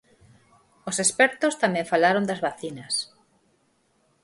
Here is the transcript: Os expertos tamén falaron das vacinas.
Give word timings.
Os 0.89 0.97
expertos 1.05 1.57
tamén 1.63 1.89
falaron 1.91 2.27
das 2.29 2.43
vacinas. 2.47 2.93